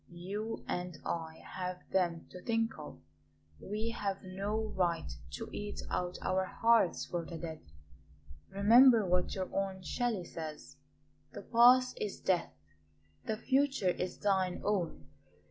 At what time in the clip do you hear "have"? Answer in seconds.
1.45-1.83, 3.91-4.23